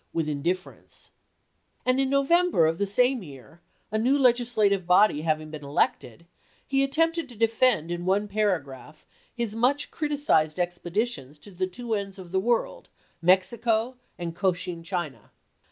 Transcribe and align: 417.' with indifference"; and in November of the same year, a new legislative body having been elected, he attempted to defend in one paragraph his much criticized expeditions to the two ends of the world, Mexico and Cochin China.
417.' 0.13 0.13
with 0.13 0.35
indifference"; 0.47 1.11
and 1.85 1.99
in 1.99 2.09
November 2.09 2.65
of 2.65 2.79
the 2.79 2.87
same 2.87 3.21
year, 3.21 3.61
a 3.91 3.99
new 3.99 4.17
legislative 4.17 4.87
body 4.87 5.21
having 5.21 5.51
been 5.51 5.63
elected, 5.63 6.25
he 6.65 6.83
attempted 6.83 7.29
to 7.29 7.37
defend 7.37 7.91
in 7.91 8.03
one 8.03 8.27
paragraph 8.27 9.05
his 9.31 9.55
much 9.55 9.91
criticized 9.91 10.57
expeditions 10.57 11.37
to 11.37 11.51
the 11.51 11.67
two 11.67 11.93
ends 11.93 12.17
of 12.17 12.31
the 12.31 12.39
world, 12.39 12.89
Mexico 13.21 13.95
and 14.17 14.35
Cochin 14.35 14.81
China. 14.81 15.29